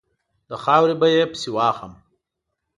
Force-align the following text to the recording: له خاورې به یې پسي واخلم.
له 0.49 0.55
خاورې 0.63 0.95
به 1.01 1.07
یې 1.15 1.23
پسي 1.31 1.49
واخلم. 1.53 1.93